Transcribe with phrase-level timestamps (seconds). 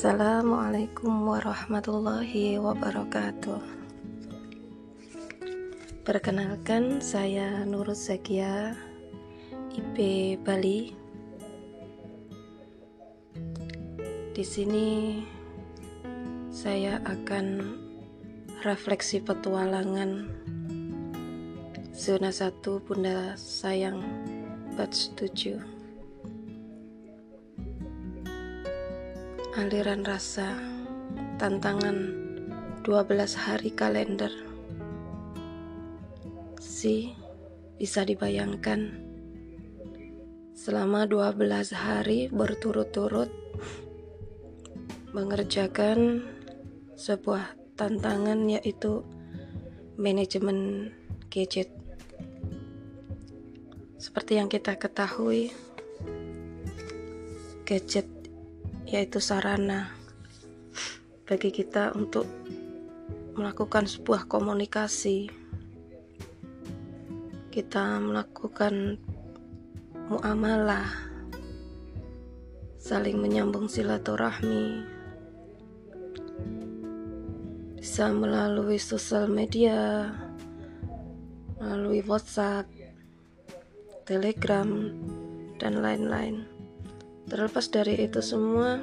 [0.00, 3.60] Assalamualaikum warahmatullahi wabarakatuh.
[6.08, 8.72] Perkenalkan saya Nurut Zakia
[9.68, 9.96] IP
[10.40, 10.96] Bali.
[14.32, 15.20] Di sini
[16.48, 17.76] saya akan
[18.64, 20.32] refleksi petualangan
[21.92, 22.56] Zona 1
[22.88, 24.00] Bunda Sayang
[24.80, 25.79] Batch 7
[29.60, 30.56] aliran rasa
[31.36, 32.16] tantangan
[32.80, 32.88] 12
[33.36, 34.32] hari kalender.
[36.56, 37.12] Si
[37.76, 39.04] bisa dibayangkan.
[40.56, 43.28] Selama 12 hari berturut-turut
[45.12, 46.24] mengerjakan
[46.96, 49.04] sebuah tantangan yaitu
[50.00, 50.88] manajemen
[51.28, 51.68] gadget.
[54.00, 55.52] Seperti yang kita ketahui
[57.68, 58.19] gadget
[58.90, 59.94] yaitu sarana
[61.22, 62.26] bagi kita untuk
[63.38, 65.30] melakukan sebuah komunikasi.
[67.54, 68.98] Kita melakukan
[70.10, 70.90] muamalah,
[72.82, 74.82] saling menyambung silaturahmi,
[77.78, 80.10] bisa melalui sosial media,
[81.62, 82.66] melalui WhatsApp,
[84.02, 84.66] Telegram,
[85.62, 86.59] dan lain-lain.
[87.30, 88.82] Terlepas dari itu semua,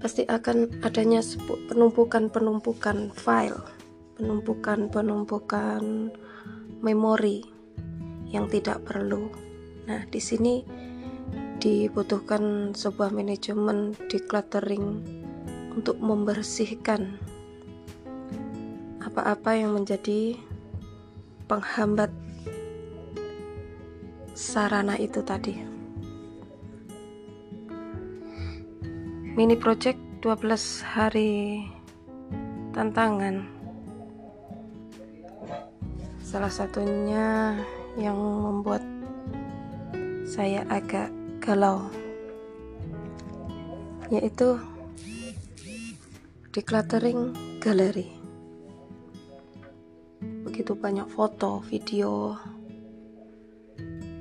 [0.00, 1.20] pasti akan adanya
[1.68, 3.60] penumpukan-penumpukan file,
[4.16, 5.84] penumpukan-penumpukan
[6.80, 7.44] memori
[8.32, 9.28] yang tidak perlu.
[9.84, 10.64] Nah, di sini
[11.60, 15.04] dibutuhkan sebuah manajemen decluttering
[15.76, 17.20] untuk membersihkan
[19.04, 20.40] apa-apa yang menjadi
[21.44, 22.08] penghambat
[24.32, 25.75] sarana itu tadi.
[29.36, 31.60] Mini project 12 hari
[32.72, 33.44] tantangan.
[36.24, 37.52] Salah satunya
[38.00, 38.80] yang membuat
[40.24, 41.12] saya agak
[41.44, 41.84] galau
[44.08, 44.56] yaitu
[46.56, 48.08] decluttering galeri.
[50.48, 52.40] Begitu banyak foto video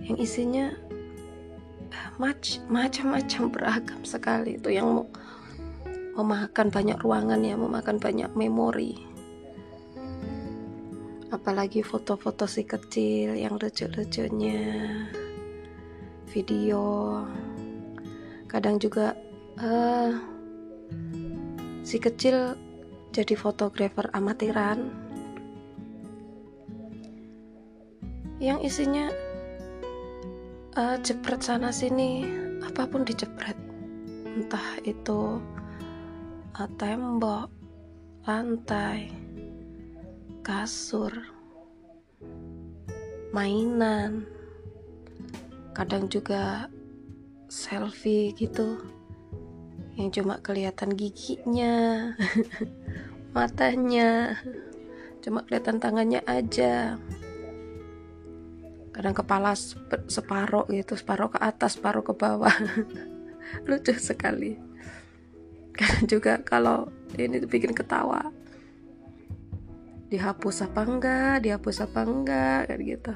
[0.03, 0.75] yang isinya
[2.17, 5.07] macam-macam beragam sekali itu yang mau
[6.15, 8.95] memakan banyak ruangan ya memakan banyak memori.
[11.33, 14.63] Apalagi foto-foto si kecil yang lucu-lucunya
[16.31, 17.23] video.
[18.47, 19.19] Kadang juga
[19.59, 20.15] uh,
[21.83, 22.55] si kecil
[23.11, 24.87] jadi fotografer amatiran.
[28.39, 29.11] Yang isinya
[30.75, 32.27] uh, jepret sana sini
[32.63, 33.55] apa pun dijepret
[34.35, 35.39] entah itu
[36.59, 37.47] uh, tembok
[38.27, 39.09] lantai
[40.43, 41.11] kasur
[43.31, 44.27] mainan
[45.71, 46.67] kadang juga
[47.47, 48.79] selfie gitu
[49.95, 52.11] yang cuma kelihatan giginya
[53.35, 54.35] matanya
[55.23, 56.99] cuma kelihatan tangannya aja
[58.95, 59.51] kadang kepala
[60.07, 62.55] separuh gitu separuh ke atas separuh ke bawah.
[63.67, 64.55] Lucu sekali.
[65.75, 66.87] Kadang juga kalau
[67.19, 68.31] ini bikin ketawa.
[70.07, 71.43] Dihapus apa enggak?
[71.43, 72.71] Dihapus apa enggak?
[72.71, 73.13] Kayak gitu.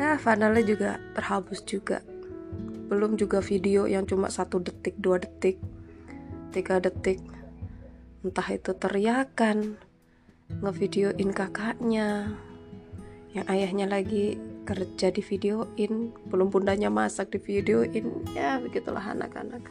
[0.00, 2.00] Ya finalnya juga terhapus juga.
[2.88, 5.60] Belum juga video yang cuma satu detik dua detik
[6.56, 7.20] tiga detik.
[8.24, 9.76] Entah itu teriakan
[10.64, 12.32] ngevideoin kakaknya.
[13.36, 19.62] Yang ayahnya lagi kerja di videoin belum bundanya masak di videoin ya begitulah anak-anak.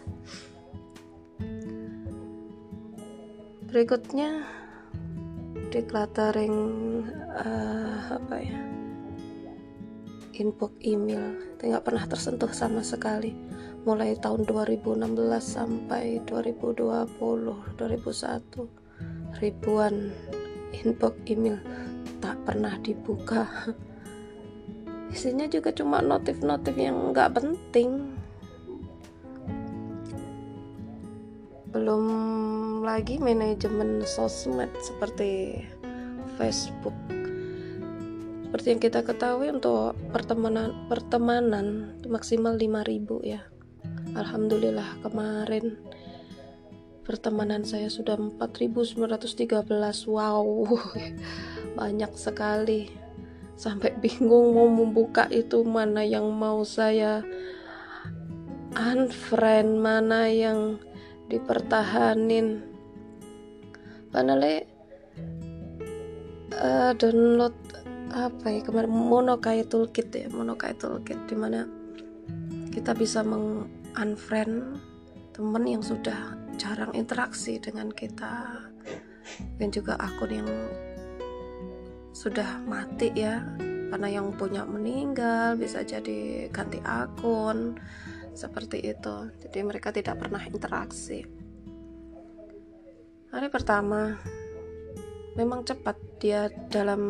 [3.73, 4.45] Berikutnya
[5.73, 6.55] decluttering
[7.33, 8.61] uh, apa ya
[10.37, 11.41] inbox email.
[11.57, 13.33] Itu nggak pernah tersentuh sama sekali.
[13.83, 15.09] Mulai tahun 2016
[15.41, 16.87] sampai 2020
[17.75, 20.13] 2001 ribuan
[20.71, 21.57] inbox email
[22.23, 23.43] tak pernah dibuka
[25.13, 28.17] isinya juga cuma notif-notif yang nggak penting.
[31.69, 32.05] Belum
[32.81, 35.61] lagi manajemen sosmed seperti
[36.35, 36.97] Facebook.
[38.49, 43.41] Seperti yang kita ketahui untuk pertemanan pertemanan maksimal 5000 ya.
[44.13, 45.77] Alhamdulillah kemarin
[47.03, 49.67] pertemanan saya sudah 4913
[50.07, 50.47] wow
[51.79, 53.02] banyak sekali
[53.53, 57.21] sampai bingung mau membuka itu mana yang mau saya
[58.73, 60.81] unfriend mana yang
[61.29, 62.65] dipertahanin.
[64.13, 64.69] Finally
[66.53, 67.55] uh, download
[68.13, 71.65] apa ya kemarin monokai toolkit ya monokai toolkit di mana
[72.69, 73.65] kita bisa meng
[73.97, 74.77] unfriend
[75.33, 78.69] temen yang sudah jarang interaksi dengan kita
[79.57, 80.49] dan juga akun yang
[82.13, 83.41] sudah mati ya.
[83.89, 87.77] Karena yang punya meninggal bisa jadi ganti akun
[88.33, 89.29] seperti itu.
[89.41, 91.21] Jadi mereka tidak pernah interaksi.
[93.33, 94.17] Hari pertama
[95.33, 97.01] memang cepat dia dalam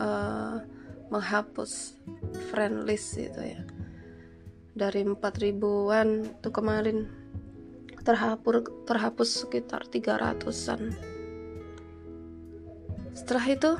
[0.00, 0.60] uh,
[1.08, 1.96] menghapus
[2.52, 3.62] friend list itu ya.
[4.76, 7.08] Dari 4 ribuan tuh kemarin
[8.04, 10.94] terhapus terhapus sekitar 300-an
[13.16, 13.70] setelah itu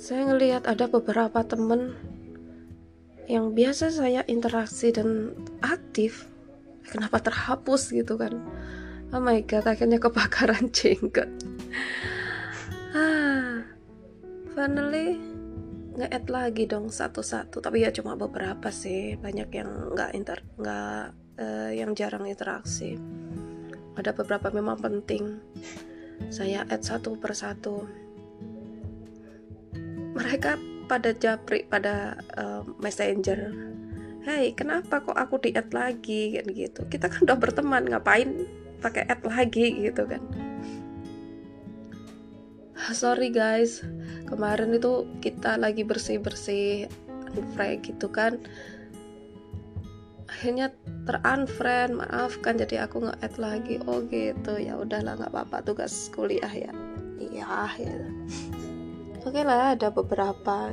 [0.00, 1.92] saya ngelihat ada beberapa temen
[3.28, 6.24] yang biasa saya interaksi dan aktif.
[6.88, 8.40] Kenapa terhapus gitu kan?
[9.12, 11.28] Oh my god akhirnya kebakaran jenggot.
[12.96, 13.60] Ah
[14.56, 15.20] finally
[16.00, 17.60] nge-add lagi dong satu-satu.
[17.60, 19.20] Tapi ya cuma beberapa sih.
[19.20, 21.04] Banyak yang nggak inter nggak
[21.44, 22.96] uh, yang jarang interaksi.
[24.00, 25.44] Ada beberapa memang penting.
[26.32, 27.84] Saya add satu persatu
[30.20, 33.56] mereka pada japri pada uh, messenger.
[34.20, 36.36] Hei kenapa kok aku di add lagi?
[36.36, 36.84] Kan gitu.
[36.92, 38.44] Kita kan udah berteman ngapain
[38.84, 40.20] pakai add lagi gitu kan.
[42.92, 43.80] Sorry guys.
[44.28, 46.84] Kemarin itu kita lagi bersih bersih
[47.32, 48.36] unfriend gitu kan.
[50.28, 50.72] Akhirnya
[51.08, 53.80] terunfriend maafkan jadi aku nggak add lagi.
[53.88, 54.60] Oh gitu.
[54.60, 56.72] Ya udahlah nggak apa-apa tugas kuliah ya.
[57.16, 58.59] Iya ya
[59.20, 60.72] oke lah ada beberapa.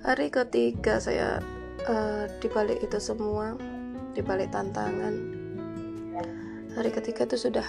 [0.00, 1.44] Hari ketiga saya
[1.84, 3.58] uh, dibalik itu semua
[4.16, 5.14] dibalik tantangan.
[6.72, 7.66] Hari ketiga itu sudah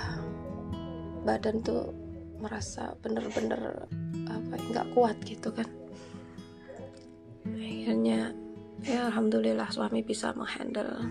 [1.25, 1.91] badan tuh
[2.41, 3.85] merasa bener-bener
[4.29, 5.67] apa nggak kuat gitu kan.
[7.45, 8.31] Akhirnya
[8.85, 11.05] ya alhamdulillah suami bisa menghandle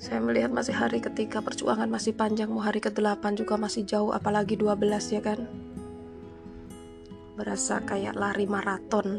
[0.00, 4.56] saya melihat masih hari ketiga perjuangan masih panjang mau hari ke-8 juga masih jauh apalagi
[4.56, 4.80] 12
[5.12, 5.44] ya kan?
[7.36, 9.08] Berasa kayak lari maraton.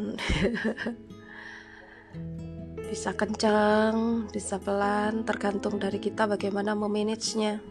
[2.91, 7.63] Bisa kencang bisa pelan tergantung dari kita bagaimana memanagenya.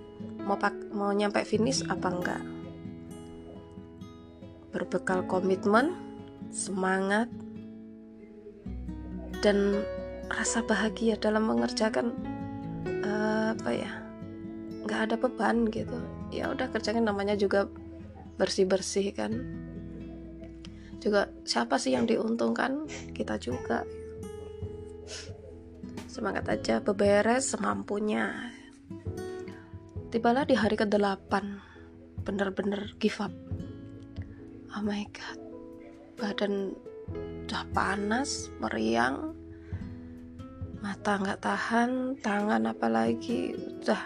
[0.48, 2.40] Mau pak mau nyampe finish apa enggak?
[4.72, 5.92] Berbekal komitmen
[6.48, 7.28] semangat
[9.44, 9.84] dan
[10.32, 12.16] rasa bahagia dalam mengerjakan
[13.50, 13.92] apa ya
[14.86, 15.98] nggak ada beban gitu.
[16.32, 17.68] Ya udah kerjakan namanya juga
[18.40, 19.32] bersih bersih kan.
[21.00, 22.88] Juga siapa sih yang diuntungkan?
[23.12, 23.84] Kita juga.
[26.08, 28.52] Semangat aja beberes semampunya.
[30.10, 31.32] Tibalah di hari ke-8
[32.26, 33.32] bener-bener give up.
[34.74, 35.38] Oh my god.
[36.18, 36.74] Badan
[37.46, 39.34] udah panas meriang
[40.80, 44.02] mata nggak tahan tangan apalagi udah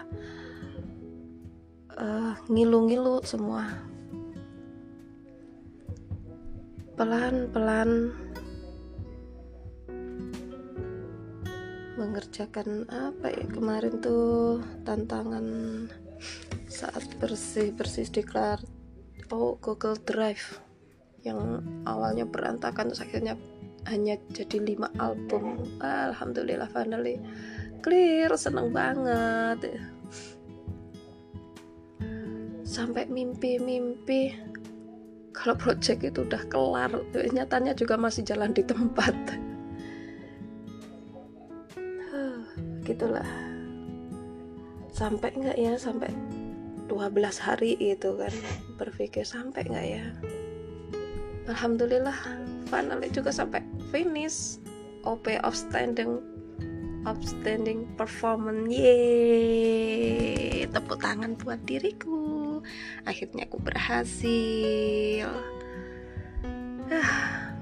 [1.95, 3.63] uh, ngilu-ngilu semua.
[6.95, 8.15] Pelan-pelan
[11.95, 15.47] mengerjakan apa ya kemarin tuh tantangan
[16.67, 18.59] saat bersih bersih diklar
[19.31, 20.59] oh Google Drive
[21.23, 23.39] yang awalnya berantakan terus akhirnya
[23.89, 25.61] hanya jadi lima album.
[25.81, 27.21] Alhamdulillah finally.
[27.85, 29.77] Clear seneng banget.
[32.65, 34.35] Sampai mimpi-mimpi
[35.35, 39.13] kalau project itu udah kelar nyatanya juga masih jalan di tempat.
[42.85, 43.25] Gitulah.
[44.93, 46.13] Sampai nggak ya sampai
[46.85, 48.33] 12 hari itu kan
[48.77, 50.05] berpikir sampai nggak ya.
[51.49, 52.15] Alhamdulillah
[52.69, 53.61] finally juga sampai
[53.95, 54.59] finish
[55.07, 56.19] OP outstanding
[57.07, 58.67] outstanding performance.
[58.67, 62.59] Yeay tepuk tangan buat diriku.
[63.07, 65.31] Akhirnya aku berhasil.
[66.91, 67.55] Ah.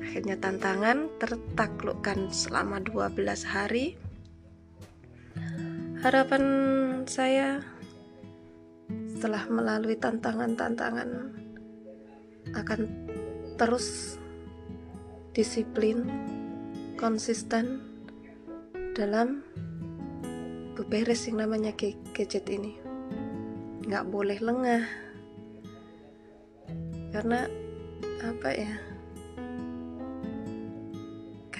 [0.00, 4.00] akhirnya tantangan tertaklukkan selama 12 hari.
[6.00, 6.44] Harapan
[7.04, 7.60] saya
[9.12, 11.36] setelah melalui tantangan-tantangan
[12.56, 12.80] akan
[13.60, 14.16] terus
[15.36, 16.08] disiplin,
[16.96, 17.84] konsisten
[18.96, 19.44] dalam
[20.72, 21.76] beberes yang namanya
[22.16, 22.80] gadget ini.
[23.84, 24.84] Nggak boleh lengah.
[27.12, 27.44] Karena
[28.24, 28.96] apa ya?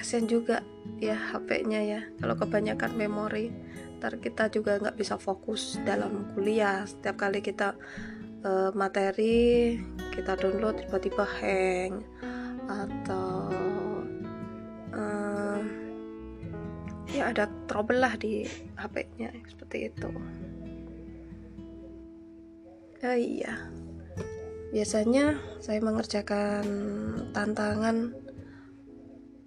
[0.07, 0.63] kasihan juga
[1.03, 3.51] ya HP-nya ya kalau kebanyakan memori
[3.99, 7.75] ntar kita juga nggak bisa fokus dalam kuliah setiap kali kita
[8.47, 9.83] uh, materi
[10.15, 12.07] kita download tiba-tiba hang
[12.71, 13.26] atau
[17.27, 18.47] ada trouble lah di
[18.79, 20.11] HP-nya seperti itu.
[23.03, 23.71] Oh iya.
[24.71, 26.65] Biasanya saya mengerjakan
[27.35, 28.15] tantangan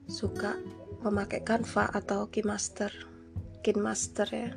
[0.10, 0.58] suka
[1.04, 2.92] memakai Canva atau KeyMaster
[3.60, 4.52] KinMaster ya.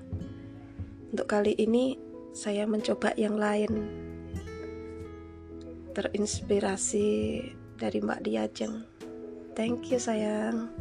[1.13, 1.99] Untuk kali ini
[2.33, 3.73] saya mencoba yang lain.
[5.93, 7.09] Terinspirasi
[7.77, 8.87] dari Mbak Diajeng.
[9.53, 10.73] Thank you sayang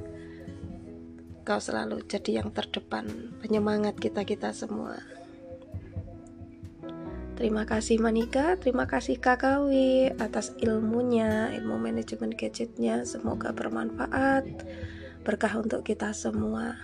[1.42, 5.00] kau selalu jadi yang terdepan penyemangat kita-kita semua
[7.42, 13.02] Terima kasih Manika, terima kasih Kakawi atas ilmunya, ilmu manajemen gadgetnya.
[13.02, 14.46] Semoga bermanfaat,
[15.26, 16.78] berkah untuk kita semua.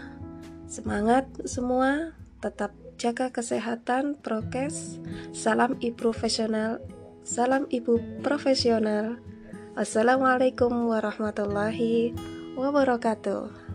[0.65, 4.97] Semangat semua, tetap jaga kesehatan, prokes.
[5.29, 6.81] Salam ibu profesional,
[7.21, 9.21] salam ibu profesional.
[9.77, 12.17] Assalamualaikum warahmatullahi
[12.57, 13.66] wabarakatuh.